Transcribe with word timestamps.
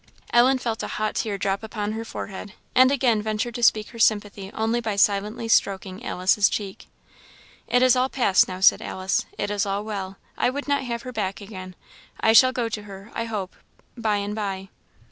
Ellen 0.33 0.57
felt 0.57 0.81
a 0.81 0.87
hot 0.87 1.13
tear 1.13 1.37
drop 1.37 1.61
upon 1.61 1.91
her 1.91 2.03
forehead, 2.03 2.53
and 2.73 2.89
again 2.89 3.21
ventured 3.21 3.53
to 3.53 3.61
speak 3.61 3.89
her 3.89 3.99
sympathy 3.99 4.49
only 4.51 4.81
by 4.81 4.95
silently 4.95 5.47
stroking 5.47 6.03
Alice's 6.03 6.49
cheek. 6.49 6.87
"It 7.67 7.83
is 7.83 7.95
all 7.95 8.09
past 8.09 8.47
now," 8.47 8.61
said 8.61 8.81
Alice; 8.81 9.27
"it 9.37 9.51
is 9.51 9.63
all 9.63 9.85
well. 9.85 10.17
I 10.39 10.49
would 10.49 10.67
not 10.67 10.81
have 10.85 11.03
her 11.03 11.11
back 11.13 11.39
again. 11.39 11.75
I 12.19 12.33
shall 12.33 12.51
go 12.51 12.67
to 12.67 12.81
her, 12.81 13.11
I 13.13 13.25
hope, 13.25 13.55
by 13.95 14.15
and 14.15 14.33
by." 14.33 14.69